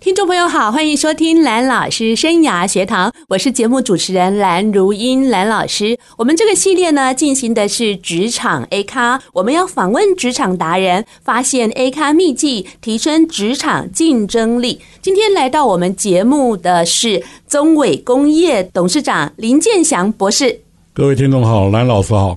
[0.00, 5.98] 听众朋友好，欢迎收听蓝老师生涯学堂，我是节目主持人蓝如英，蓝老师。
[6.18, 14.78] 我们这个系列呢，进行的是职场 A 咖，我们要访问职场达人，发现 A 咖秘技，提升职场竞争力。
[15.00, 20.60] 今天来到我们节目的是宗伟工业董事长林健祥博士。
[20.92, 22.36] 各位听众好，蓝老师好。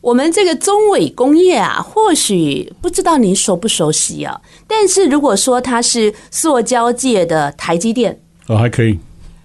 [0.00, 4.40] 我们这个中尾工业啊，或许不知道您熟不熟悉啊？
[4.66, 8.98] 但是如果说它是塑胶界的台积电，哦，还可以，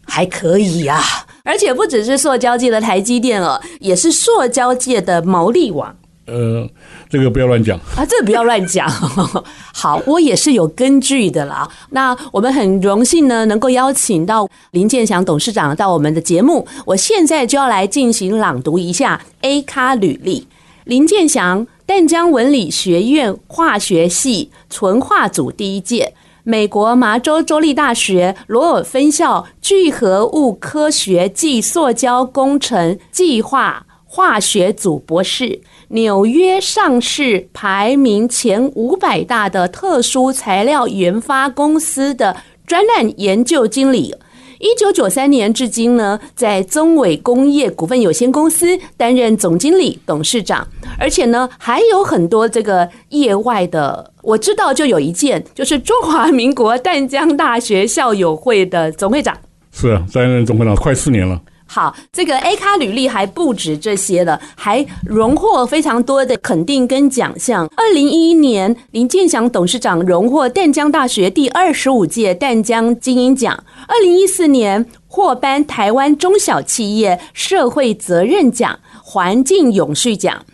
[0.05, 1.01] 还可以啊！
[1.43, 5.95] 而且不只是塑胶界的台积电哦，也是塑胶界的毛利王。
[6.27, 6.67] 呃，
[7.15, 8.89] 这个不要乱讲啊，这个不要乱讲。
[9.73, 11.65] 好，我也是有根据的啦。
[11.91, 16.67] 那我们很荣幸呢，能够邀请到林健祥董事长到我们的节目。
[16.85, 20.45] 我现在就要来进行朗读一下 A 咖履历。
[20.83, 35.59] 林健祥，淡江文理学院化学系纯化组第一届，美国麻州州立大学罗尔分校聚合物科学暨塑胶工程计划化学组博士。
[35.89, 44.15] 纽约上市排名前五百大的特殊材料研发公司的专案研究经理，
[44.59, 50.65] 一九九三年至今呢，在中伟工业股份有限公司担任总经理、董事长，
[50.97, 54.13] 而且呢，还有很多这个业外的。
[54.23, 59.37] 我知道就有一件，就是中华民国淡江大学校友会的总会长。
[59.73, 61.39] 是啊，担任总会长快四年了。
[61.67, 67.67] 好，这个 A 咖履历还不止这些了，还荣获非常多的肯定跟奖项。
[67.75, 73.63] 二零一一年，林健祥董事长荣获淡江大学第二十五届淡江精英奖。
[73.87, 80.45] 二零一四年，获颁台湾中小企业社会责任奖、环境永续奖。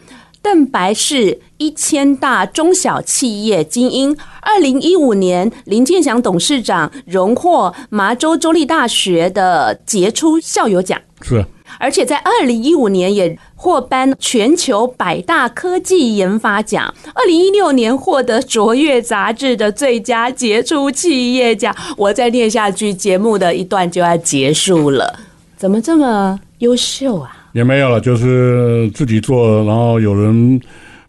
[0.42, 11.46] 邓白氏一千大中小企业精英，二零一五年林建祥董事长荣获麻州州立大学的杰出校友奖，是，
[11.78, 21.76] 而且在二零一五年也获颁全球百大科技研发奖，二零一六年获得卓越杂志的最佳杰出企业奖。
[21.96, 25.20] 我再念下去，节目的一段就要结束了，
[25.56, 27.38] 怎么这么优秀啊？
[27.54, 30.60] 也没有了，就是自己做，然后有人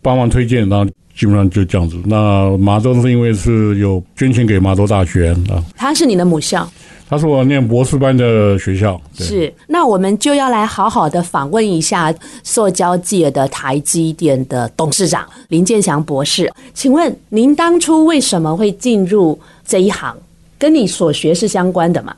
[0.01, 0.85] 帮忙推荐，然后
[1.17, 1.97] 基本上就这样子。
[2.05, 6.69] 那麻州是因为是有捐钱给麻州大学啊，他是你的母校，
[7.09, 9.01] 他是我念博士班的学校。
[9.15, 16.51] 是，那我们就要来好好的访问一下塑胶界的台积电的董事长林建祥博士。
[16.75, 20.17] 请问您当初为什么会进入这一行？
[20.59, 22.15] 跟你所学是相关的吗？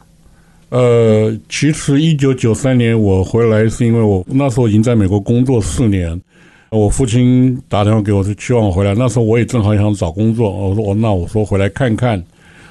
[0.71, 6.21] 呃，其实一九九三年我回来是因为我那时候已经在美国工作四年，
[6.71, 8.95] 我父亲打电话给我，是希望我回来。
[8.95, 12.21] 那时候我也正好想找工作，我说我那我说回来看看，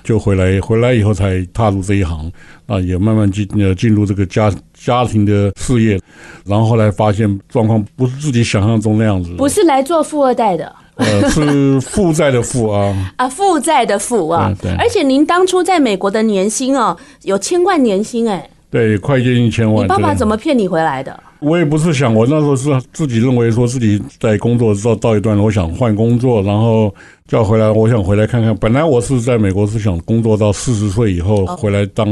[0.04, 0.60] 就回来。
[0.60, 2.30] 回来以后才踏入这一行，
[2.66, 5.98] 啊，也慢慢进呃进入这个家家庭的事业，
[6.46, 10.76] 然后后来发现状况不是自己想象中那样子，不是来做富二代的。
[10.96, 19.86] 呃，是负债的负啊 啊，负债的负啊，而且您当初在美国的年薪哦，有千万年薪哎，对，快接近千万。
[19.86, 21.20] 你爸爸怎么骗你回来的？
[21.40, 26.94] 我也不是想，我那时候是自己认为说自己在工作到到一段，我想换工作，然后
[27.28, 28.56] 叫回来，我想回来看看。
[28.56, 32.08] 本来我是在美国是想工作到四十岁以后回来当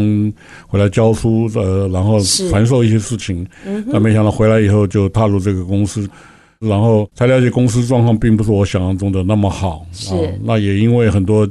[0.68, 2.20] 回来教书呃，然后
[2.50, 3.48] 传授一些事情，
[3.90, 6.06] 但没想到回来以后就踏入这个公司。
[6.62, 11.48] 然后才了解公司状况并不是我想象中的那么好，是，那也因为很多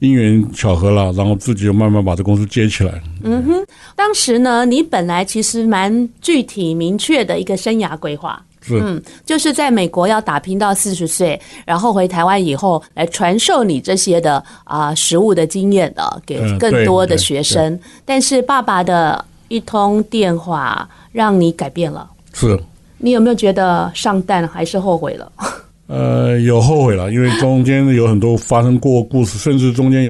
[0.00, 3.00] 因缘巧合了，然后自己就慢慢把这公司接起来。
[3.22, 3.64] 嗯哼，
[3.96, 17.80] 当时呢，你本来其实蛮具体明确的一个生涯规划，是，嗯，就是在美国要打拼到四十岁，然后回台湾以后来传授你这些的啊、呃、实务的经验的给更多的学生。
[18.04, 22.60] 但是爸爸的一通电话让你改变了，是。
[23.02, 25.30] 你有没有觉得上当还是后悔了？
[25.88, 30.08] 呃，有后悔了，因为中间有很多发生过故事，甚至中间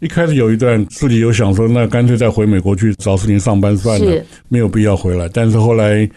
[0.00, 5.28] 一开始有一段自己有想说，那干脆再回美国去找事情上班算了，没有必要回来。
[5.32, 6.08] 但是后来，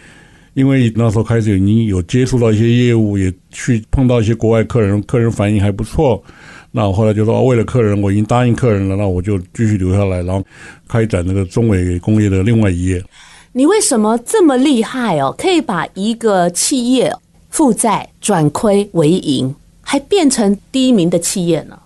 [0.54, 6.22] 因为那时候开始已经有接触到一些业务，也去碰到一些国外客人，客人反应还不错。
[6.70, 10.44] 那我后来就说，为了客人，我已经答应客人了，那我就继续留下来，然后
[10.86, 13.02] 开展那个中美工业的另外一页。
[13.52, 15.34] 你为什么这么厉害哦？
[15.36, 17.14] 可以把一个企业
[17.50, 21.78] 负债转亏为盈，还变成第一名的企业呢？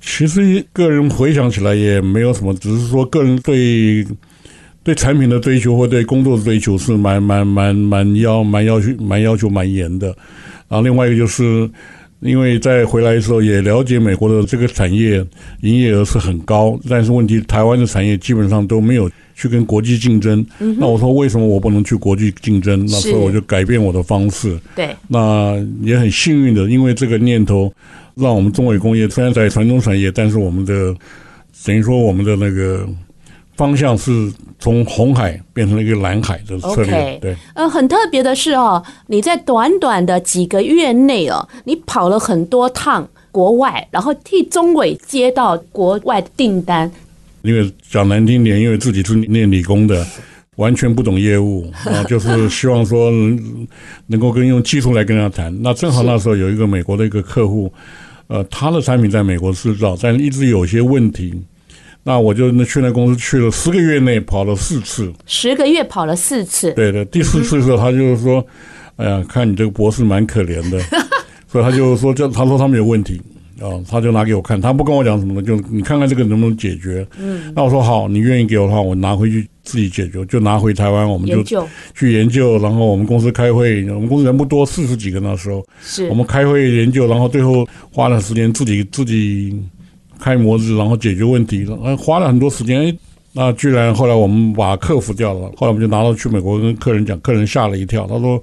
[0.00, 4.06] 其实个人回想起来也没有什么，只是说个人对
[4.82, 10.06] 对产品的追求或对工作的追求是蛮蛮蛮蛮要蛮要求蛮要求蛮严的。
[10.68, 11.68] 然后另外一个就是。
[12.20, 15.24] 因为在回来的时候也了解美国的这个产业
[15.60, 20.44] 营业额是很高，但是问题台湾的产业基本上都没有去跟国际竞争。
[20.58, 22.84] 嗯、那我说为什么我不能去国际竞争？
[22.86, 24.58] 那所以我就改变我的方式。
[24.74, 27.72] 对，那也很幸运的，因为这个念头
[28.16, 30.92] 让我们中伟工业虽然在传统产业，但是我们的
[31.64, 32.84] 等于说我们的那个。
[33.58, 36.94] 方向是从红海变成了一个蓝海的策略。
[36.94, 46.88] Okay, 对，呃，很特别的是哦，你在短短的几个月内哦，你跑了很多趟国外，然后替中伟接到国外的订单。
[47.48, 50.06] 因为讲难听点，因为自己是念理工的，
[50.56, 53.10] 完全不懂业务啊， 就是希望说
[54.06, 55.50] 能够跟用技术来跟他谈。
[55.62, 57.72] 那正好那时候有一个美国的一个客户，
[58.26, 61.34] 呃，他的产品在美国制造，但一直有些问题。
[62.04, 66.70] 那我就那去那公司去了十个月内跑了四次，十个月跑了四次。
[66.74, 68.44] 对的，第四次的时候，他就是说
[68.96, 70.78] ：“哎呀，看你这个博士蛮可怜的。
[71.50, 73.20] ”所以他就说：“这他说他们有问题
[73.60, 81.42] 啊，他就拿给我看，他不跟我讲什么的，就你看看这个能不能解决。”嗯，那我说好，你愿意给我的话，我拿回去自己解决，就拿回台湾，我们就
[81.94, 89.58] 去研究，然后我们公司开会，我们公司人不多，四十几个那时候，是我们开会研究，然后最后花了时间自己自己。
[90.20, 92.80] 开模子，然后解决问题，呃，花了很多时间。
[92.80, 92.92] 哎，
[93.32, 95.42] 那居然后来我们把克服掉了。
[95.56, 98.04] 后来我们就拿到去美国跟客人讲，客人吓了一跳。
[98.04, 98.42] 他说，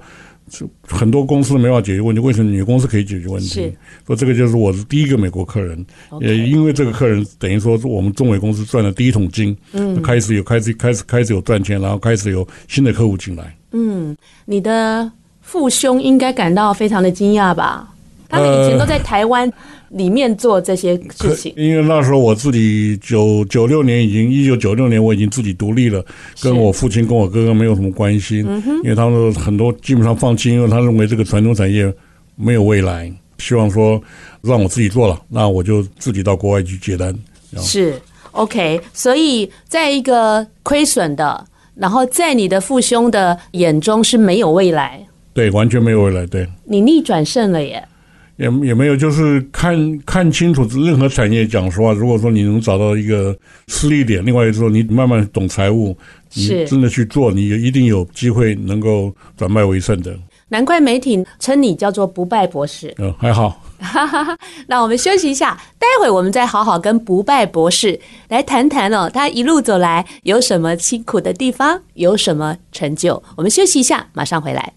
[0.83, 3.47] 很多公司没法解决问题，为什么你公司可以解决问题？
[3.47, 3.73] 是，
[4.05, 5.83] 说这个就是我是第一个美国客人。
[6.21, 9.57] 也因为这个客人，等于说是我们中伟公司赚了第一桶金。
[9.71, 13.55] 嗯，开始有开始开始开始有赚钱，然后开始有新的客户进来。
[13.71, 14.15] 嗯，
[14.45, 15.11] 你的
[15.41, 17.94] 父兄应该感到非常的惊讶吧？
[18.27, 19.51] 他们以前都在台湾
[19.89, 26.03] 里面做这些事情，因为那时候我自己九九六年已经一九九六年我已经自己独立了，
[26.41, 28.39] 跟我父亲跟我哥哥没有什么关系，
[28.83, 31.93] 因为他们很多基本上放弃，因为他认为这个传统产业
[32.35, 34.01] 没有未来，希望说
[34.41, 37.13] 让我自己做了，那我就自己到国外去接单。
[37.57, 37.93] 是。
[38.31, 44.99] OK，所以在一个亏损的，然后在你的父兄的眼中是没有未来，
[45.33, 47.81] 对，完全没有未来，对，你逆转胜了耶。
[48.37, 51.47] 也也没有，就是看看清楚任何产业。
[51.47, 53.35] 讲实话，如果说你能找到一个
[53.67, 55.97] 吃力点，另外说你慢慢懂财务，
[56.33, 60.17] 你真的去做，你一定有机会能够转败为胜的。
[60.49, 62.93] 难怪媒体称你叫做不败博士。
[62.99, 63.61] 嗯，还好。
[64.67, 67.99] 那我们休息一下，待会我们再好好跟不败博士
[68.29, 73.21] 来谈谈哦，他一路走来有什么辛苦的地方，有什么成就。
[73.35, 74.73] 我们休息一下，马上回来。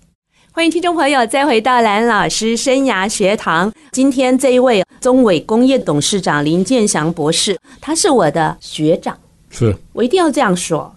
[0.58, 3.72] 欢迎听众朋友再回到蓝老师生涯学堂。
[3.92, 9.16] 今天这一位中伟工业董事长林建祥博士，他是我的学长，
[9.50, 10.92] 是我一定要这样说，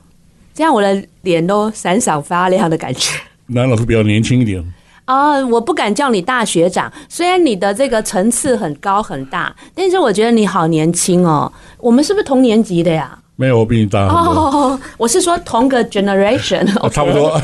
[0.51, 3.11] 这样我的脸都闪闪发亮的感觉。
[3.49, 4.59] 蓝老师比较年轻一点
[5.05, 11.53] 啊、呃，我不敢叫你大学长，虽然你的这个层次很高很大，但是我觉得你好年轻哦。
[11.77, 13.15] 我们是不是同年级的呀？
[13.35, 14.07] 没有，我比你大。
[14.07, 17.39] 哦，我是说同个 generation，、哦、差不多。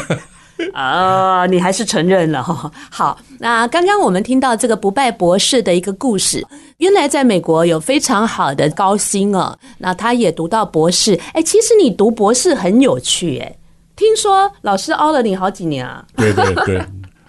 [0.73, 2.71] 啊，你还是承认了哈。
[2.89, 6.45] 好，那刚刚我们听到这个不败博士的一个故事，
[6.77, 9.57] 原来在美国有非常好的高薪哦。
[9.77, 13.55] 那他也读到博士，哎，其实你读博士很有趣哎。
[13.95, 16.05] 听说老师熬了你好几年啊？
[16.15, 16.81] 对对对，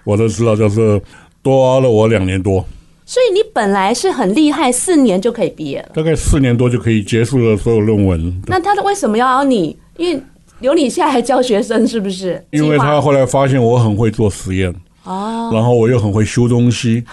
[0.05, 1.01] 我都知道，就是
[1.43, 2.65] 多熬了我两年多。
[3.07, 5.89] 所以你本来是很厉害，四年就可以毕业了。
[5.95, 8.43] 大概四年多就可以结束了所有论文。
[8.47, 9.79] 那他为什么要熬你？
[9.97, 10.23] 因为
[10.61, 12.45] 留你下来教学生是不是？
[12.51, 14.75] 因为他后来发现我很会做实验
[15.05, 17.05] 哦，然后我又很会修东西。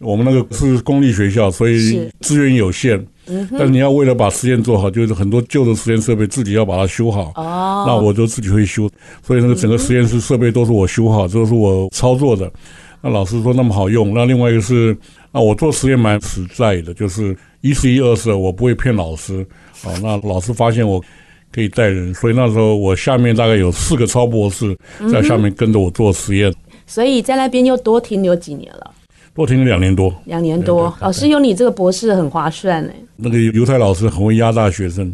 [0.00, 3.04] 我们那个是公立学校，所以资源有限。
[3.26, 7.32] 嗯，但你要为了把实验做好，就是很多旧的实验设备自己要把它修好。
[7.34, 8.88] 哦，那我就自己会修，
[9.26, 12.48] 所以那个整个实验室设备都是我修好，都是我操作的。
[13.02, 14.14] 那老师说那么好用。
[14.14, 14.96] 那另外一个是
[15.32, 19.44] 啊，我做实验蛮实在的，就是一是一，二是二，我不会骗老师。
[19.84, 21.02] 哦，那老师发现我。
[21.58, 24.78] 可以带人，所以那时候我下面大概有四个超博士
[25.10, 26.54] 在下面跟着我做实验，嗯、
[26.86, 28.92] 所以在那边又多停留几年了，
[29.34, 30.96] 多停留两年多，两年多。
[31.00, 32.92] 老师有你这个博士很划算呢。
[33.16, 35.12] 那个犹太老师很会压榨学生，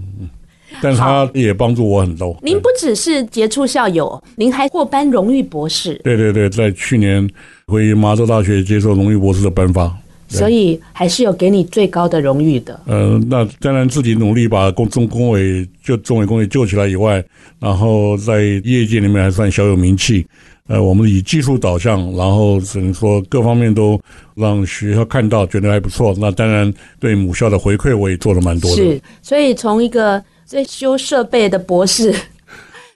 [0.82, 2.36] 但他也帮助我很多。
[2.42, 5.94] 您不只是杰出校友，您还获颁荣誉博士。
[6.04, 7.26] 对对对，在去年
[7.68, 9.90] 回麻州大学接受荣誉博士的颁发。
[10.38, 12.80] 所以还是有给你最高的荣誉的。
[12.86, 17.24] 呃，那当然自己努力把工中工委就中委工委救起来以外，
[17.58, 20.26] 然后在业界里面还算小有名气。
[20.66, 24.00] 呃，我们以技术导向，然后只能说各方面都
[24.34, 26.14] 让学校看到，觉得还不错。
[26.18, 28.76] 那当然对母校的回馈，我也做了蛮多的。
[28.76, 32.14] 是，所以从一个在修设备的博士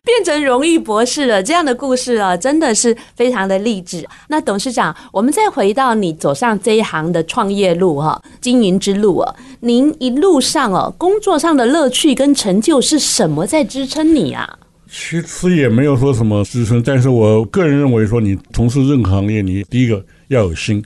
[0.05, 4.07] 变成荣誉博士了，这样的故事啊，真的是非常的励志。
[4.29, 14.59] 那董事长，我们再回到你走上这一行的创业路哈，经营之路啊，您一路上哦，工作上的乐趣跟成就是什么在支撑你啊？
[14.91, 20.83] 其实也没有说什么支撑，但是我个人认为说，你从事任何行业，你第一个要有心，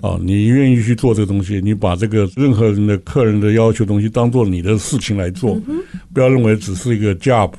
[0.00, 5.56] 啊，你愿意去做这个东西，你把这个任何人的客人的要求东西当做你的事情来做，
[6.12, 7.52] 不要认为只是一个 job。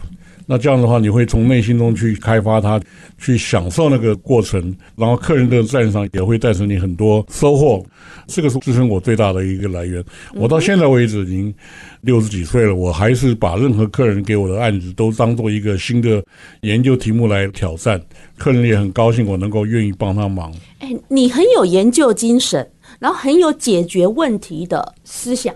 [0.46, 2.80] 那这样的话，你会从内心中去开发它，
[3.18, 7.84] 去享受那个过程，然后客人的赞赏也会带给你很多收获。
[8.28, 10.04] 这个是支撑我最大的一个来源。
[10.34, 11.54] 我到现在为止已经
[12.02, 16.24] 六十几岁了，我还是把任何客人给我的案子都当做一个新的
[16.62, 18.02] 研究题目来挑战。
[18.38, 20.54] 客人也很高兴，我能够愿意帮他忙。
[20.80, 22.68] 哎，你很有研究精神，
[23.00, 25.54] 然后很有解决问题的思想。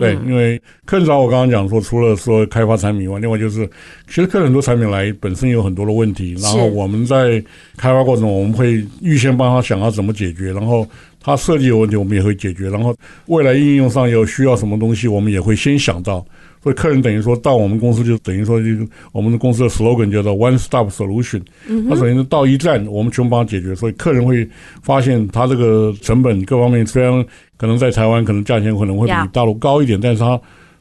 [0.00, 3.68] 对，因为客人找我刚刚讲说，除了说开发产品以外，另外就是，
[4.08, 7.38] 其实客人很多产品来本身有很多的问题，然后我们在
[7.76, 10.88] 开发过程中，我们会预先帮他想要怎么解决，然后
[11.22, 16.24] 他设计有问题，我们也会解决，然后未来应用上有需要什么东西，我们也会先想到。
[16.62, 18.66] 所以客人等于说到我们公司，就等于说，就
[19.12, 21.40] 我们的公司的 slogan 叫做 One Stop Solution。
[21.88, 23.74] 它等于是到一站，我们全部帮他解决。
[23.74, 24.46] 所以客人会
[24.82, 27.24] 发现他这个成本各方面虽然
[27.56, 30.38] 可能在台湾可能价钱可能会比大陆高一点，但是他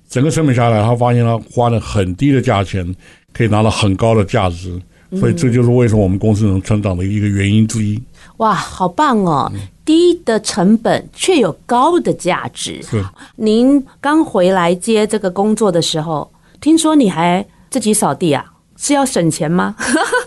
[0.09, 2.85] 整个成本下来，他发现他花了很低的价钱
[3.31, 4.77] 可以拿到很高的价值。
[5.17, 7.99] 所以这就是为什么我们公司能成长的一个原因之一。
[8.39, 9.49] 哇，好棒哦！
[9.85, 12.81] 低的成本却有高的价值。
[12.83, 13.01] 是。
[13.35, 16.29] 您刚回来接这个工作的时候，
[16.59, 18.45] 听说你还自己扫地啊？
[18.77, 19.75] 是要省钱吗？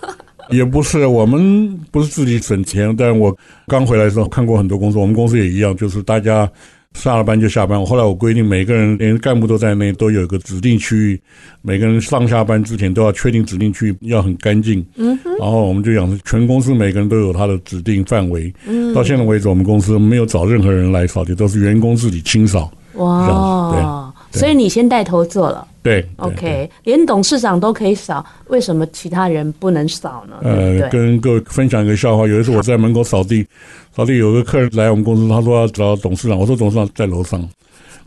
[0.51, 2.95] 也不是，我们不是自己省钱。
[2.97, 3.35] 但我
[3.67, 6.51] 刚回来的时候看过很多公司，我们公司也一样，就是大家。
[6.95, 7.81] 下了班就下班。
[7.81, 11.21] 我后来我规定，每个人连干部都在内，都有一个指定区域。
[11.63, 14.85] 每个人上下班之前都要确定指定区域要很干净。
[14.97, 15.31] 嗯哼。
[15.39, 18.53] 然后我们就讲，全公司每个人都有他的指定范围。
[18.67, 18.93] 嗯。
[18.95, 22.71] 到现在为止，我们公司没有找任何人来扫地，都是员工自己清扫。
[22.95, 24.13] 哇。
[24.31, 24.39] 对。
[24.41, 25.67] 所以你先带头做了。
[25.83, 26.07] 对。
[26.17, 30.37] OK，连董事长都可以扫，为什么其他人不能扫呢？
[30.43, 32.27] 呃，跟各位分享一个笑话。
[32.27, 33.47] 有一次我在门口扫地。
[33.95, 37.39] 扫地有个客人来我们公司，他说要找董事长，我说董事长在楼上，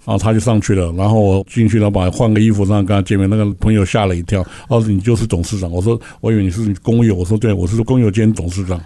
[0.04, 3.30] 然后他就上去了，然后我进去了，把换个衣服上跟他见面。
[3.30, 5.70] 那个朋友吓了一跳，哦，你就是董事长？
[5.72, 8.82] 我说我以为你是工友，我说对，我是工友兼董事长。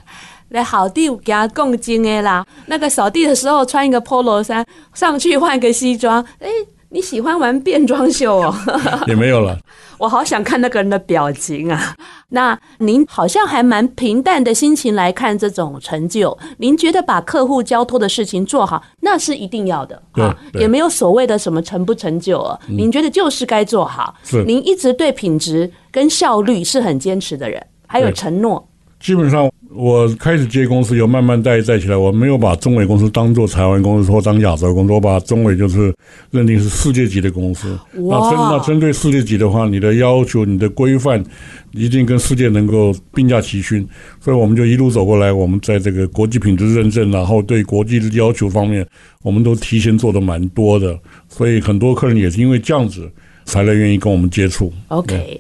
[0.50, 6.50] 来扫地给他共进的啦，那个扫地的时候穿一个 polo 衫，上去换个西装，哎。
[6.92, 8.56] 你喜欢玩变装秀哦？
[9.08, 9.58] 也没有了。
[10.00, 11.96] 我好想看那个人的表情啊！
[12.30, 16.38] 那您好像还蛮平淡的心情来看这种成就。
[16.58, 22.58] 您觉得把客户交托的事情做好，那是一定要的啊，也没有所谓的什么成不成就啊。
[22.68, 24.16] 您觉得就是该做好。
[24.24, 24.44] 是。
[24.46, 28.69] 您一直对品质跟效率是很坚持的人，还有承诺。
[29.00, 29.50] 基本上。
[29.72, 31.96] 我开始接公司，有慢慢带带起来。
[31.96, 35.94] 我没有把中伟公司当做台湾公司或当亚洲公司，我把中伟就是
[36.32, 37.78] 认定是世界级的公司。
[37.94, 41.24] 那针那针对世界级的话，你的要求、你的规范
[41.72, 43.86] 一定跟世界能够并驾齐驱。
[44.20, 48.86] 所以我们就一路走过来，我们在这个国际品质认证，然后对国际的要求方面，
[49.22, 51.00] 我们都提前做的蛮多的。
[51.30, 53.10] 所以很多客人也是因为这样子，
[53.46, 54.74] 才来愿意跟我们接触。
[54.88, 55.40] OK。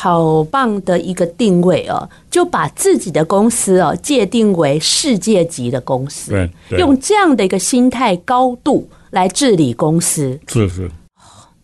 [0.00, 6.30] 好棒的一个定位哦，就把自己的公司哦界定为世界级的公司，
[6.70, 10.88] 对，用这样的一个心态高度来治理公司，是是，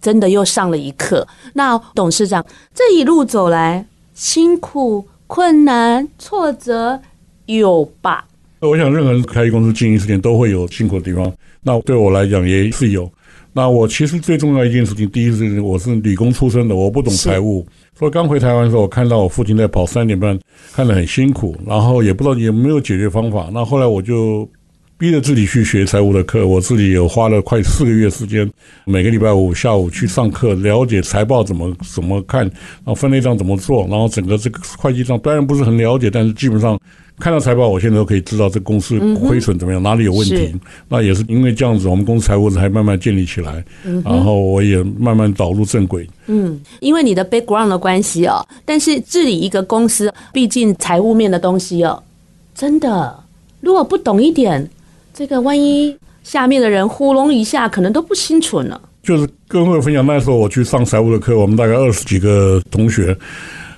[0.02, 1.24] 真的又上了一课。
[1.52, 7.00] 那董事长这一路走来，辛苦、困难、挫折
[7.46, 8.24] 有吧？
[8.58, 13.08] 我想任何人开一公司经营事情都会有辛苦的地方，那对我来讲也是有。
[13.52, 17.64] 那我其实最重要一件事情，第一是我是理工出身的，我不懂财务。
[17.98, 20.38] 所以刚回台湾的时候，我看到我父亲在跑三点半，
[20.72, 23.48] 看得很辛苦，然后也不知道有没有解决方法。
[23.52, 24.48] 那后来我就
[24.98, 28.50] 逼着自己去学财务的课，我自己有花了快四个月时间，
[28.84, 36.78] 每个礼拜五下午去上课，了解财报怎么怎么看，然后分类账怎么做，然后整个这个会计账当然不是很了解，但是基本上。
[37.20, 40.52] 看到财报，我现在都可以知道这公司亏损怎么样，哪里有问题。
[40.88, 43.64] 那也是因为这样子，我们公司财务才慢慢建立起来，
[44.04, 46.08] 然后我也慢慢导入正轨。
[46.26, 52.02] 嗯，因为你的 background 的关系哦，但是治理一个公司，毕竟财务面的东西哦，
[52.52, 53.16] 真的，
[53.60, 54.68] 如果不懂一点，
[55.14, 58.80] 这个万一下面的人糊弄一下，可能都不清楚呢。
[59.04, 63.16] 就是跟各位分享，那时候我去上财务的课，我们大概二十几个同学。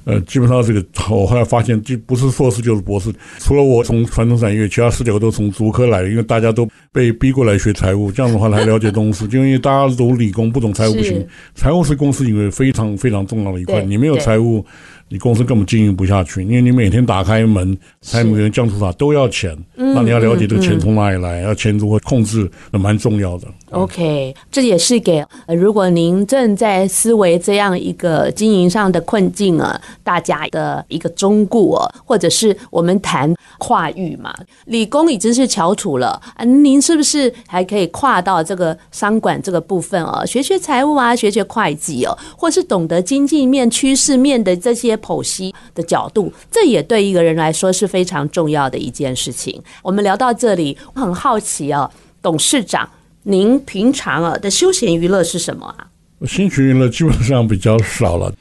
[0.07, 3.13] 呃，基本上这个我后来发现，就不是硕士就是博士。
[3.41, 9.27] 除了我从传统产业，其他十九个都从竹科来的，因为大家都被逼过来学财务，这样的话来了解东西。
[9.27, 11.27] 就 因为大家都理工，不懂财务不行。
[11.57, 14.65] 财务是公司里面非常非常重要的一块，你没有财务。
[15.09, 23.47] 你公司根本经营不下去，因为你每天打开门，财务员、降出法都要钱，那你要了解这个钱从哪里来，要钱如何控制，那蛮重要的。
[23.71, 34.35] OK，这也是给如果您正在思维这样一个经营上的困境啊，大家的一个忠告啊，或者是我们谈跨域嘛，
[34.65, 44.96] 理工已经是翘楚了啊，您是不是还可以跨到这个商管这个部分啊，学学财务啊，学学会计哦，或是懂得经济面、趋势面的这些。
[44.97, 49.63] 剖析的角度，这也对一个人来说是非常重要的一件事情。
[49.83, 51.91] 我们聊到这里，我很好奇啊，
[52.23, 52.89] 董事长，
[53.23, 55.87] 您平常啊的休闲娱乐是什么啊？
[56.27, 58.33] 兴趣娱乐基本上比较少了，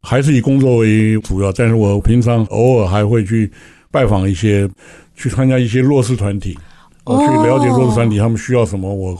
[0.00, 1.52] 还是以工作为主要。
[1.52, 3.50] 但是我平常偶尔还会去
[3.90, 4.68] 拜访一些，
[5.16, 6.58] 去参加一些弱势团体，
[7.04, 9.16] 我去了解弱势团体他们需要什么，我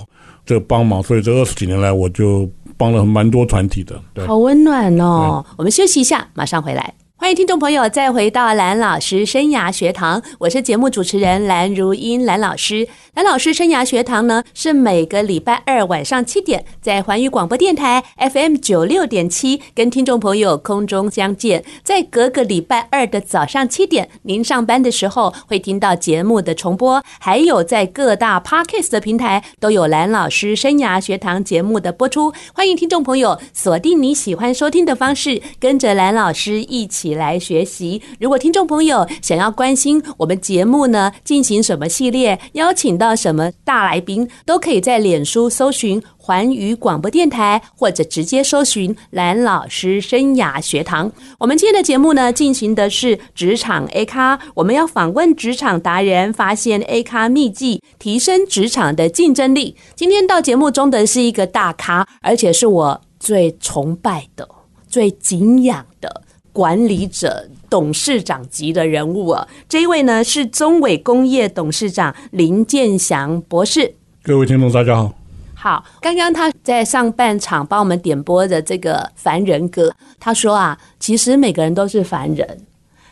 [0.47, 1.03] 这帮忙。
[1.03, 2.49] 所以这二十几年来，我就。
[2.77, 5.45] 帮了蛮多团体的，对，好温暖哦。
[5.57, 6.95] 我们休息一下，马上回来。
[7.17, 12.87] 欢迎听众朋友再回到蓝老师生涯学堂，我是节目主持人蓝如英，蓝老师。
[13.15, 21.65] 蓝老师生涯学堂呢，是每个礼拜二晚上七点，在环宇广播电台 FM 九六点七跟听众朋友空中相见。
[21.83, 32.33] 在隔个礼拜二的早上七点，您上班的时候会听到节目的重播，还有在各大 Podcast 的平台都有蓝老师生涯学堂节目的播出。
[32.53, 37.15] 欢迎听众朋友锁定你喜欢收听的方式，跟着蓝老师一起。
[37.15, 38.01] 来学习。
[38.19, 51.13] 如果听众朋友想要关心我们节目呢，进行什么系列，邀请到到什么大来宾，都可以在脸书搜寻环宇广播电台，或者直接搜寻蓝老师生涯学堂。
[51.39, 59.77] 我们今天的节目呢，进行的是职场 A 咖，我们要访问职场达人，发现 A 咖秘技，提升职场的竞争力。
[59.95, 64.49] 今天到节目中的是一个大咖，而且是我最崇拜的、
[64.89, 66.23] 最敬仰的。
[66.55, 73.93] 管理者、董事长级的人物啊，这一位呢是中伟工业董事长林建祥博士。
[74.23, 75.13] 各位听众，大家好。
[75.57, 82.61] 好，刚刚他在上半场帮我们点播的这个凡人歌，他说啊，其实每个人都是凡人。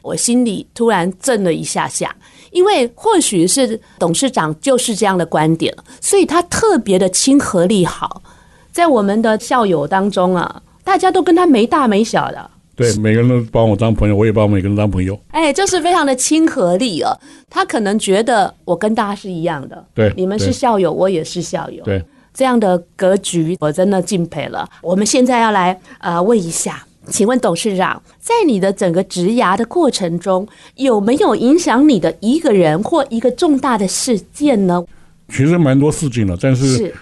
[0.00, 2.14] 我心里突然震了一下下，
[2.52, 8.22] 因为或许是董事长就是这样的观点，所以他特别的亲和力好，
[8.70, 12.48] 在我们的校友当中啊，大家都跟他没大没小的。
[12.82, 15.18] 对，每个人都把我当朋友，我也把每个人当朋友。
[15.30, 17.16] 哎，就是非常的亲和力哦。
[17.48, 24.68] 他可能觉得我跟大家是一样的，对，你们是校友，我也是校友，对，这样的格局我真的敬佩了。
[24.80, 34.84] 我们现在要来呃问一下，请问董事长，在你的整个职涯的过程中，有没有影响你的一个人或一个重大的事件呢？
[35.28, 36.76] 其实蛮多事情了，但是。
[36.76, 36.94] 是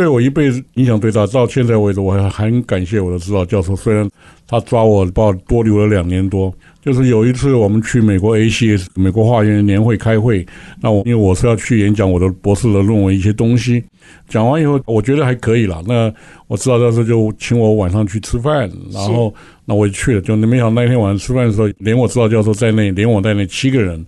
[0.00, 3.76] 对我一辈子影响最大，到现在为止，我还很感谢我的指导教授。
[3.76, 4.08] 虽然
[4.48, 6.50] 他抓我，把我多留了两年多。
[6.80, 10.46] 就是有一次我们去美国 ACS 美国化学年会开会，
[10.80, 13.84] 那我因为我是要去演讲我的博士的论文一些东西，
[14.26, 15.82] 讲完以后我觉得还可以了。
[15.86, 16.10] 那
[16.46, 19.34] 我指导教授就请我晚上去吃饭，然后
[19.66, 20.20] 那我就去了。
[20.22, 24.02] 就没想到那天晚上吃饭的时候，连我指导教授在内，连我在内七个人，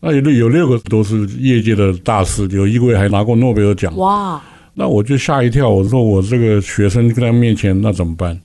[0.00, 3.96] 那有六有六个都是业界的大师，有一位还拿过诺贝尔奖。
[3.96, 4.38] 哇！
[4.74, 8.38] 那我就吓一跳，我说我这个学生跟他面前那怎么办？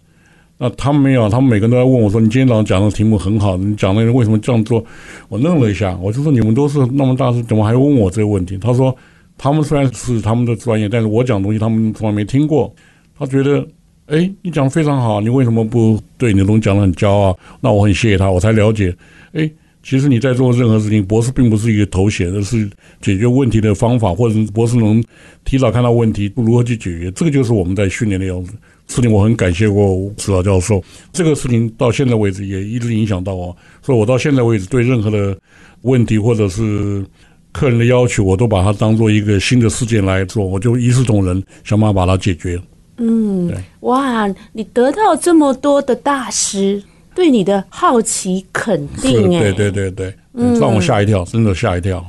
[0.61, 4.83] 那他们没有，他们每个人都在问我说：“你今天早上讲的题目很好，你讲的为什么这样做？”
[5.29, 8.95] 我愣了一下，我就说：“你们都是那么大师，怎么还问我这个问题？”他说
[9.39, 12.71] ：“他们虽然是他们的专业，但是我讲东西他们从来没听过。
[13.17, 13.65] 他觉得，
[14.07, 17.37] 哎，你讲的非常好，你为什么不对你的东西讲的很骄傲？
[17.61, 18.95] 那我很谢谢他，我才了解，
[19.33, 19.49] 哎。”
[19.81, 22.69] 其实你在做任何事情，博士并不是一个头衔，而是
[23.01, 25.03] 解决问题的方法，或者是博士能
[25.45, 27.11] 提早看到问题，如何去解决。
[27.11, 28.53] 这个就是我们在训练的样子。
[28.87, 35.37] 事情我很感谢过指导教授，这个事情到现在为止也一直影响到我，所以我到现在为止对任何的
[35.83, 37.05] 问题或者是
[37.51, 42.59] 客人的要求，我都把它当做一个新的事件来做，我就一视同仁，想办法把它解决。
[42.97, 46.83] 嗯，对，哇，你得到这么多的大师。
[47.15, 50.15] 对你的好奇肯定，哎，对对对对，
[50.59, 52.05] 让我吓一跳，嗯，真的吓一跳。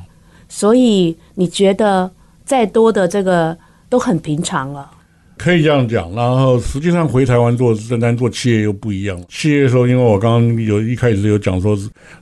[0.49, 2.11] 所以你觉得
[2.45, 3.57] 再多的这个
[3.89, 4.91] 都很平常了？
[5.37, 6.13] 可以这样讲。
[6.13, 9.25] 然后实际上回台湾做，正单做企业又不一样了。
[9.29, 11.77] 企业的时候，因为我刚刚有一开始有讲说，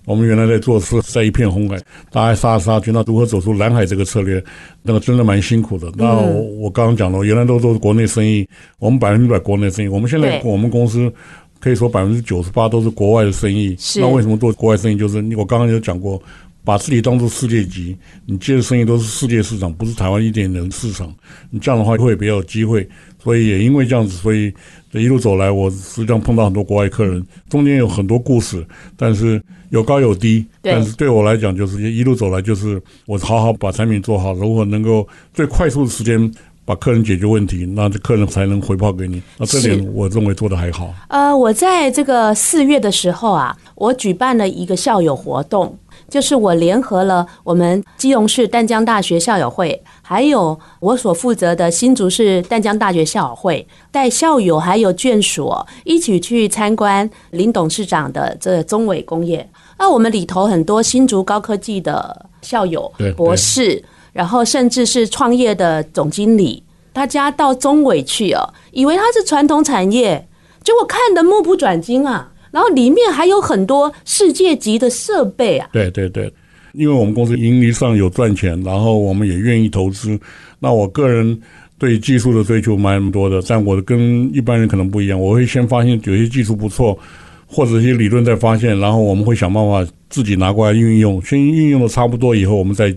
[0.05, 1.77] 我们原来在做是在一片红海，
[2.12, 4.43] 大家杀杀去，那如何走出蓝海这个策略，
[4.83, 5.91] 那个真的蛮辛苦的。
[5.97, 9.88] 那我，我刚刚讲了，原来都做国内生意，我们百分之百国内生意。
[9.88, 11.12] 我们现在我们公司。
[11.61, 13.75] 可以说百分之九十八都是国外的生意。
[13.79, 14.01] 是。
[14.01, 14.97] 那为什么做国外生意？
[14.97, 16.21] 就是我刚刚有讲过，
[16.64, 21.12] 把自己当做世界级，你接的生意都是世界市场，不是台湾一点点市场。
[21.51, 22.88] 你这样的话会比较有机会。
[23.21, 24.53] 所以也因为这样子，所以
[24.92, 28.64] 这一路走来，我实际上碰到很多国外客人，中间有很多故事，
[28.97, 30.47] 但是有高有低。
[30.62, 36.33] 但是对我来讲，就是一路走来，就是我好好把产品做好，如果能够最快速的时间。
[36.69, 39.23] 把客人解决问题，那这客人才能回报给你。
[39.39, 40.93] 那这点我认为做得还好。
[41.09, 45.79] 呃，我在这个四月的时候啊，我举办了一个校友活动，
[46.11, 55.51] 就是我联合了我们基隆市淡江大学校友会，还有我所负责的新竹市淡江大学校友会，带校友还有眷属
[55.85, 59.49] 一起去参观林董事长的这中伟工业。
[59.79, 63.83] 那我们里头很多新竹高科技的校友、博士。
[64.19, 66.61] 然后甚至是创业的总经理，
[66.93, 70.27] 大家到中伟去哦，以为它是传统产业，
[70.65, 72.33] 结果看得目不转睛啊。
[72.51, 75.69] 然后里面还有很多世界级的设备啊。
[75.73, 76.33] 对对对，
[76.73, 80.19] 因为我们公司盈利上有赚钱，然后我们也愿意投资。
[80.59, 81.41] 那我个人
[81.79, 86.99] 对技术的追求蛮多的，但我跟一般人可能不一样，我会先发现有些技术不错，
[87.47, 92.93] 或者一些理论在发现，然后我们会想办法自己拿过来运用，先运用的差不多以后，我们再。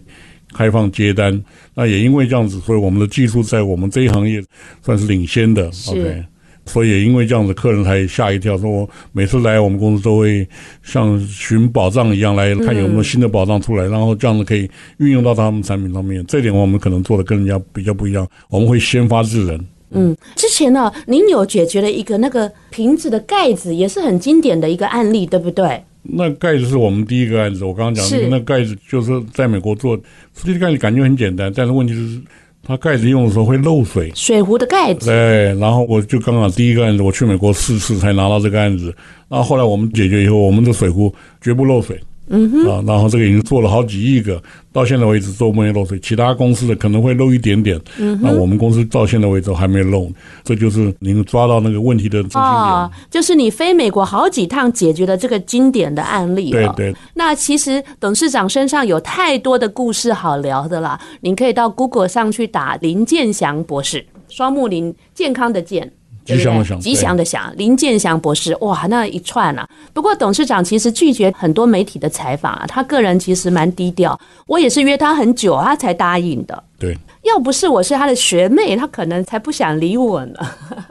[0.53, 1.41] 开放接单，
[1.73, 4.43] 那也因为这样子，所以我们的技术在我们这一行业
[4.81, 5.69] 算是领先的。
[5.89, 6.23] OK，
[6.65, 10.47] 所以也因为这样子，客人才吓一跳，说我每次来我们公司都会
[10.83, 16.23] 像寻宝藏一样来看有没有新的宝藏出来，然后这样子可以运用到他们产品上面。
[16.27, 19.59] 这点我们可能做的跟人家比较不一样，我们会先发制人。
[19.93, 25.83] 嗯，之前呢，您有解决了一个那个瓶子的盖子，也是很经典的一个案例，对不对？
[26.03, 29.95] 那盖子是我们第一个案子，我刚刚讲的那个盖子就是在美国做，
[30.35, 32.21] 实际盖子感觉很简单，但是问题是
[32.63, 34.11] 它盖子用的时候会漏水。
[34.15, 35.07] 水壶的盖子。
[35.07, 38.93] 对，然后我就刚好第一个案子，我去美国四次才拿到这个案子，
[39.29, 41.99] 然后后来我们解决以后，我们的水壶绝不漏水。
[42.33, 44.41] 嗯哼啊，然后这个已经做了好几亿个，
[44.71, 45.99] 到现在为止做没有漏水。
[45.99, 50.09] 其他公司的可能会漏一点点，嗯，那我们公司到现在为止还没漏。
[50.43, 52.43] 这就是您抓到那个问题的中心点。
[52.43, 56.51] 哦，就是你飞美国好几趟解决了这个经典的案例。
[56.51, 56.95] 对对。
[57.13, 65.91] 那其实董事长身上有太多的故事好聊的啦，您可以到 Google 上去打林建祥博士，双木林健康的健。
[66.37, 69.67] 吉祥的祥，吉祥的祥，林健祥博士，哇，那一串啊！
[69.93, 74.19] 不过董事长其实拒绝很多媒体的采访啊，他个人其实蛮低调。
[74.47, 76.63] 我也是约他很久，他才答应的。
[76.79, 80.39] 对，要不是我是他的学妹，他可能才不想理我呢。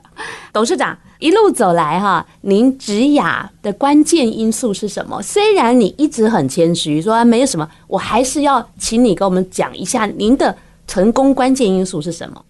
[0.52, 5.20] 董事长一路走来哈，您职雅的关键因素是什么？
[5.22, 10.54] 虽然你一直很谦虚，说没有什么，我还是要请你跟我们讲一下您的
[10.86, 12.44] 成功关键因素是什么。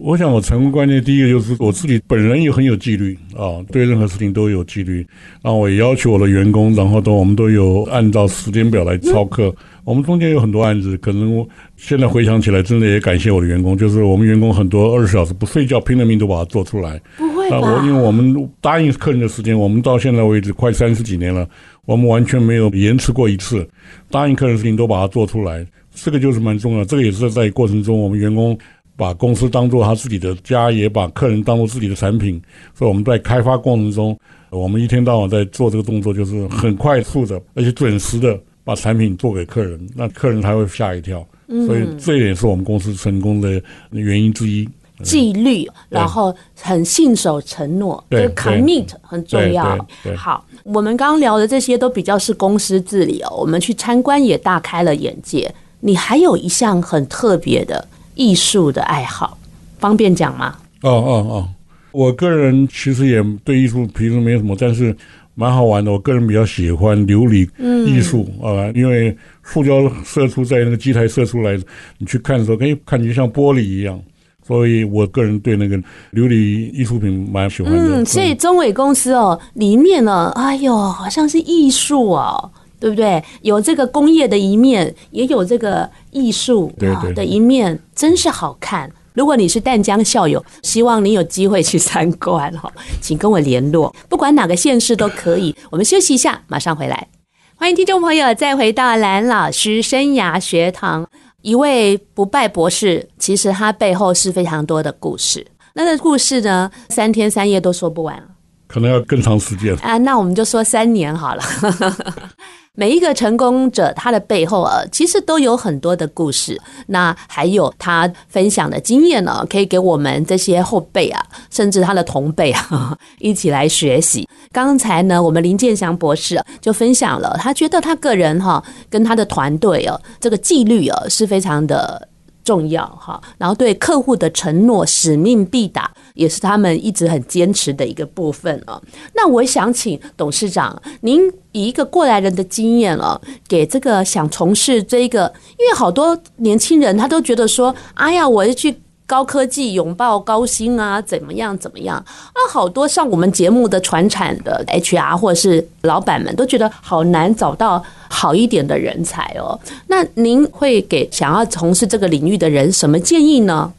[0.00, 5.06] 我想，我成功关键第一个就是我自己本人也很有纪律啊，对任何事情都有纪律。
[5.40, 9.54] 然后我也要求我的员工，然后都我们都有按照时间表来操课。
[9.84, 17.00] 我们中间有很多案子，可能我现在回想起来，真的也感谢我的员工，就是我们员工很多二十小时不睡觉，拼了命都把它做出来。
[17.16, 17.60] 不会吧？
[17.60, 21.48] 我因为我们答应客人的时间，我们到现在为止快三十几年了，
[21.86, 23.66] 我们完全没有延迟过一次。
[24.10, 26.84] 答应客人的事情都把它做出来，这个就是蛮重要。
[26.84, 28.58] 这个也是在过程中，我们员工。
[28.96, 32.40] 把公司当做他自己的家，也把客人当做自己的产品，
[32.74, 34.18] 所以我们在开发过程中，
[34.50, 41.26] 我们一天到晚在做这个动作，就是很快速的，而且准时的把产品做给客人，那客人才会吓一跳。
[41.66, 44.68] 所以这也是我们公司成功的原因之一。
[45.02, 49.76] 纪律，然后很信守承诺，就 commit 很重要。
[50.16, 55.52] 好，我们刚刚聊的这些都比较是公司治理哦，我们去参观也大开了眼界。
[55.80, 57.86] 你还有一项很特别的。
[58.14, 59.36] 艺术的爱好，
[59.78, 60.56] 方便讲吗？
[60.82, 61.48] 哦哦哦，
[61.92, 64.94] 我个人其实也对艺术平时没有什么，但是
[65.34, 65.90] 蛮好玩的。
[65.90, 67.48] 我个人比较喜欢琉璃
[67.86, 71.58] 艺术啊、嗯呃，因为塑胶射出在那个机台射出来，
[71.98, 74.00] 你去看的时候，哎，感觉像玻璃一样。
[74.46, 75.74] 所以我个人对那个
[76.12, 78.02] 琉璃艺术品蛮喜欢的。
[78.02, 82.50] 嗯，所以中伟公司哦，里面呢，哎呦，好像是艺术哦。
[82.84, 83.24] 对不对？
[83.40, 86.70] 有这个工业的一面，也有这个艺术
[87.16, 88.92] 的一面，真是好看。
[89.14, 92.70] 如果你是淡江校友，希望你有机会去参观哈，
[93.00, 95.56] 请跟我联络，不管哪个县市都可以。
[95.70, 97.08] 我们休息一下，马上回来。
[97.54, 101.08] 欢迎听众朋友再回到蓝老师生涯学堂。
[101.40, 105.46] 一位不败博士，其实他背后是非常多的故事。
[105.72, 108.22] 那个故事呢，三天三夜都说不完，
[108.66, 109.96] 可能要更长时间啊。
[109.96, 111.42] 那我们就说三年好了。
[112.76, 116.60] 每一个成功者，他的背后啊，其实都有很多的故事。
[116.88, 124.28] 那还有他分享的经验呢，可以给我们这些后辈啊，甚至他的同辈啊， 一起来学习。
[124.50, 132.08] 刚才呢，我们林健祥博士就分享了，他觉得他个人哈，跟他的团队哦，这个纪律啊，是非常的
[132.44, 133.20] 重要哈。
[133.38, 135.90] 然后对客户的承诺，使命必达。
[136.14, 138.80] 也是他们一直很坚持的一个部分啊。
[139.14, 148.76] 那我想请董事长，您以一个过来人的经验了，给这个想从事这个，因为好多年轻人他都觉得说，哎呀，我要去
[149.06, 152.02] 高科技拥抱高薪啊，怎么样怎么样？
[152.34, 159.58] 那好多上我们节目的传产的 HR 或者是老板们都觉得好难找到好一点的人才哦。
[159.86, 163.72] 那您会给想要从事这个领域的人什么建议呢？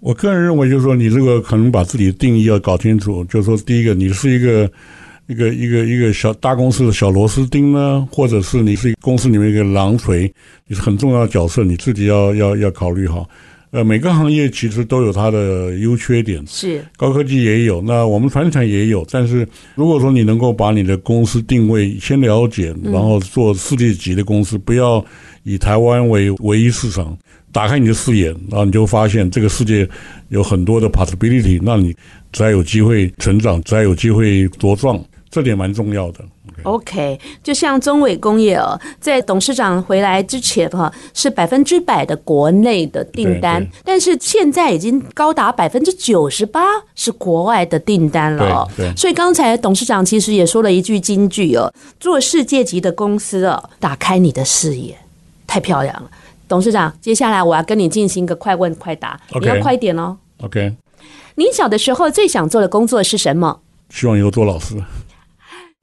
[0.00, 3.24] 我个人认为，就是说，你这个可能把自己的定义要搞清楚。
[3.24, 4.70] 就是说，第一个，你是一个
[5.26, 10.30] 一个一个一个小大公司的小螺丝钉呢，或者是你是一个公司里面一个狼锤，
[10.66, 13.26] 你是很重要的角色，你自己要要要考虑好。
[13.70, 19.06] 呃，每个行业其实都有它的优缺点，是高科技也有，那我们传产也有。
[19.10, 25.04] 但是如果说你能够把你的公司定位先了解，然后做世界级的公司，不要
[25.42, 27.16] 以台湾为唯一市场。
[27.52, 29.88] 打开你的视野，然后你就发现这个世界
[30.28, 31.94] 有很多的 possibility，那你
[32.30, 36.22] 才有机会成长，才有机会茁壮，这点蛮重要的。
[36.62, 46.62] OK，就像中伟工业哦，在董事长回来之前哈，是百分之百的国内的订单，但是现在已经高达百分之九十八
[46.94, 48.68] 是国外的订单了哦。
[48.76, 54.96] 对，所以刚才董事长其实也说了一句金句哦，做世界级的公司哦，打开你的视野，
[55.46, 56.10] 太漂亮了。
[56.48, 60.16] 董事长，接下来我要跟你进行一个快问快答，okay, 你要快点哦。
[60.42, 60.74] OK。
[61.34, 63.60] 您小的时候最想做的工作是什么？
[63.90, 64.76] 希望以后做老师。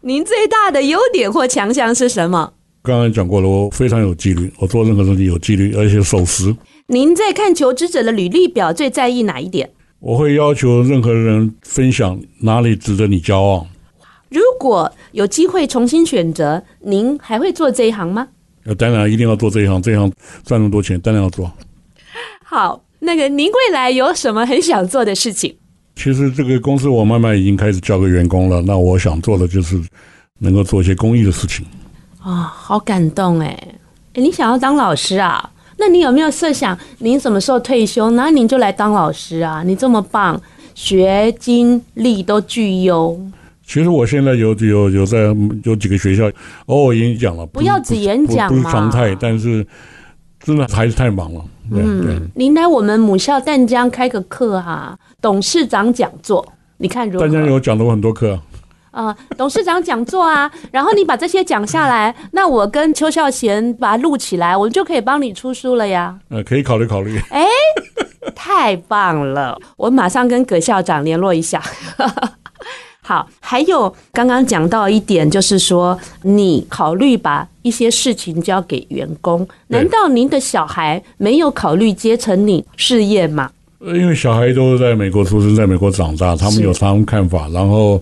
[0.06, 2.52] 您最大的优点或强项是什么？
[2.82, 6.54] 刚才讲过了，我非常有纪律，我做任何事情有纪律，而且守时。
[6.88, 9.72] 您在看求职者的履历表最在意哪一点？
[10.02, 13.66] 我会要求任何人分享哪里值得你骄傲。
[14.28, 18.28] 如果有机会重新选择，您还会做这一行吗？
[18.66, 20.12] 呃，当然一定要做这一行，这一行
[20.44, 21.50] 赚那么多钱，当然要做。
[22.44, 25.56] 好，那个您未来有什么很想做的事情？
[25.96, 29.80] 其实这个公司我慢慢已经开始交给员工了，那我想做的就是
[30.40, 31.66] 能够做一些公益的事情。
[32.20, 33.48] 啊、哦，好感动哎！
[34.14, 35.50] 哎，你想要当老师啊？
[35.78, 39.64] 那你有没有设想您什么时候退休，那您就来当老师啊？
[39.64, 40.42] 你这么棒，
[40.74, 43.20] 学经历都具优。
[43.66, 45.20] 其实我现在有有有在
[45.64, 46.32] 有几个学校
[46.66, 49.66] 偶尔演讲了，不要只演讲嘛，不是常态，但是
[50.40, 51.44] 真的还是太忙了。
[51.82, 56.46] 嗯，您来我们母校淡江开个课哈、啊，董事长讲座，
[56.78, 57.26] 你看如何？
[57.26, 58.40] 淡江有讲了我很多课
[58.92, 66.16] 啊、呃，董事长讲座啊，然后你把这些讲下来， 那我跟邱孝贤把它录起来，我们就可以帮你出书了呀。
[66.30, 67.20] 呃，可以考虑考虑。
[67.32, 67.46] 哎，
[68.36, 71.62] 太棒了，我马上跟葛校长联络一下。
[73.04, 83.52] 好，还有刚刚讲到一点，就是说你考虑把一些事情交给员工，难道您的小孩没有考虑接承你事业吗？
[83.82, 87.50] 因为小孩都是在美国出生，在美国长大，他们有他们看法。
[87.50, 88.02] 然后，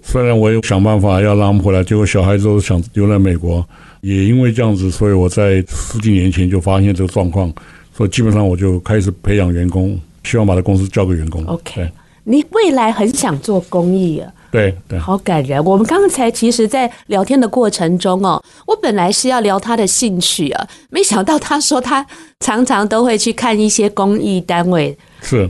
[0.00, 3.66] 虽然我也想办法要让他们回来，结果小孩都想留在美国。
[4.02, 7.52] 也因为这样子，所以我在十几年前就发现这个状况，
[7.92, 11.44] 所以基本上我就开始培养员工，希望把这公司交给员工。
[11.46, 11.90] OK，
[12.22, 14.32] 你未来很想做公益啊？
[14.56, 15.62] 对对，好感人。
[15.62, 22.06] 我们刚才其实，在聊天的过程中哦，我本来是要聊他的兴趣啊，没想到他说他
[22.40, 24.96] 常常都会去看一些公益单位。
[25.20, 25.46] 是，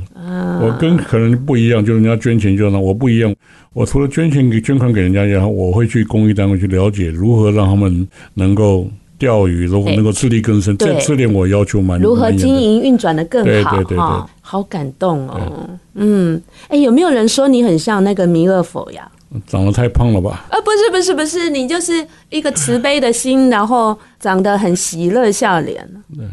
[0.60, 3.32] 我跟可能不一样，就是人家捐钱就让我不一样。
[3.72, 10.76] 我除了捐钱给捐款给人家，然后我会去公益单位去了解如何让他们能够钓鱼，如果能够自力更生。
[10.76, 12.00] 这这点我要求蛮。
[12.00, 13.46] 如何经营运转的更好？
[13.46, 15.68] 对对对对，好感动哦。
[15.94, 19.10] 嗯，哎，有没有人说你很像那个弥勒佛呀？
[19.46, 20.46] 长得太胖了吧？
[20.50, 25.86] 呃，不是不是不是，你就是一个慈悲的心，然后长得很喜乐笑脸。
[26.16, 26.24] 对，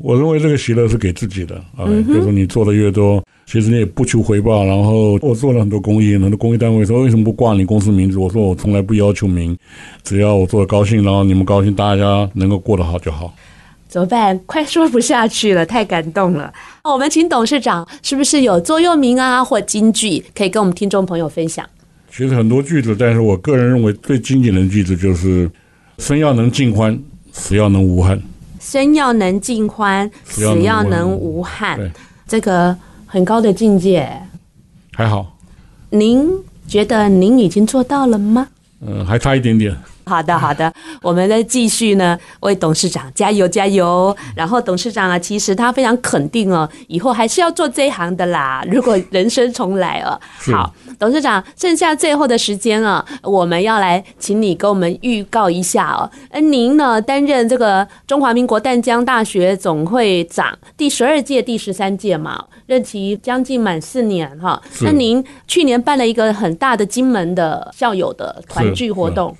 [0.00, 4.64] 我认为这个喜乐是给自己的啊，就是你做的越多，其实你也不求回报。
[4.64, 8.18] 然后我做了很多公益，很多公益单位说为什么不挂你公司名字？
[8.18, 9.54] 我说我从来不要求名，
[10.02, 13.30] 只要我做的高兴，然后你们高兴，大家能够过得好就好。
[13.88, 14.40] 怎么办？
[14.46, 16.50] 快说不下去了，太感动了。
[16.82, 21.68] 我们请董事长是不是有座右铭啊，或金句可以跟我们听众朋友分享？
[22.10, 25.50] 其实很多句子，但是我个人认为最经典的句子就是
[25.98, 26.98] “生要能尽欢，
[27.32, 28.18] 死要能无憾”。
[28.60, 31.78] 生要能尽欢，死要能无憾。
[32.26, 32.74] 这个
[33.12, 34.10] 很高的境界。
[34.94, 35.36] 还好。
[35.90, 36.26] 您
[36.66, 38.48] 觉得您已经做到了吗？
[38.80, 39.76] 嗯、呃，还差一点点。
[40.04, 44.14] 好的，好的，我们再继续呢，为董事长加油加油。
[44.34, 48.64] 然后董事长啊，其实他非常肯定哦，以后还是要做这一行的啦。
[48.70, 50.20] 如果人生重来了，
[50.52, 56.10] 好，董事长，剩下最后的时间啊，我们要来请你给我们预告一下哦。
[56.30, 64.60] 呃，您呢担任这个中华民国淡江大学总会长第十二届、第十三届嘛，任期将近满四年哈。
[64.80, 69.36] 那您去年办了一个很大的金门的校友的团聚活动。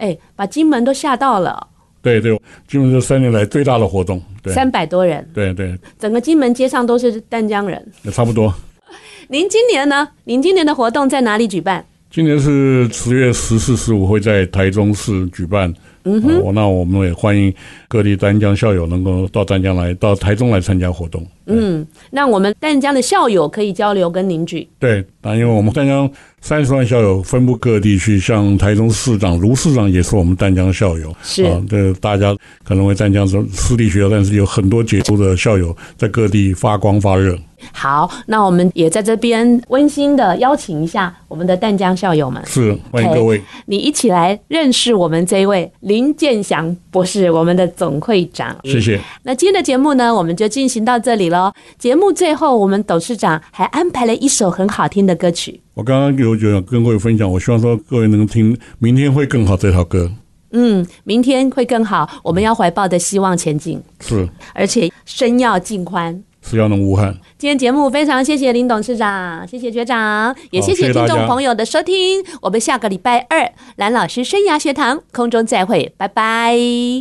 [0.00, 1.68] 哎，把金门都吓到了。
[2.02, 5.28] 对对，金门这三年来最大的活动，对三百多人。
[5.34, 7.86] 对对，整个金门街上都是丹江人。
[8.02, 8.52] 也差不多。
[9.28, 10.08] 您今年呢？
[10.24, 11.84] 您今年的活动在哪里举办？
[12.10, 15.72] 今年是十月十四、十五会在台中市举办。
[16.04, 17.54] 嗯哼、哦，那我们也欢迎
[17.86, 21.24] 各地丹江校友能够到丹江来，到台中来参加活动。
[21.50, 24.68] 嗯，那我们淡江的校友可以交流跟凝聚。
[24.78, 26.10] 对，那因为我们淡江
[26.40, 31.14] 三十万校友分布各地区，像台中市长卢市长也是我们淡江校友。
[31.22, 37.38] 是，啊，这大家可能为淡江是私立学校，但是有很多杰出的校友在各地发光发热。
[37.72, 48.56] 好，那我们也在这边温馨的邀请一下我们的淡江校友们，是欢迎各位，你一起来认识我们这一位林建祥博士，我们的总会长。
[48.64, 48.98] 谢谢。
[49.24, 51.39] 那今天的节目呢，我们就进行到这里了。
[51.78, 55.60] 节目最后，我们董事长还安排了一首很好听的歌曲。
[55.74, 60.10] 我刚刚有有跟各位分享，我希望说各位能听《明天会更好》这套歌。
[60.52, 63.80] 嗯，明天会更好，我们要怀抱的希望前进。
[64.00, 66.22] 是，而且身要尽宽。
[66.42, 67.14] 是要能无憾。
[67.36, 72.24] 今天节目非常谢谢林董事长，谢谢学长，也谢谢听众朋友的收听。
[72.40, 76.56] 我们下个礼拜二蓝老师生涯学堂空中再会，拜拜，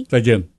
[0.09, 0.49] 再见。